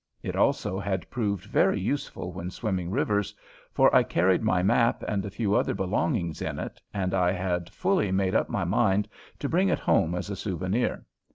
[0.23, 3.35] It also had proved very useful when swimming rivers,
[3.71, 7.69] for I carried my map and a few other belongings in it, and I had
[7.69, 11.05] fully made up my mind to bring it home as a souvenir.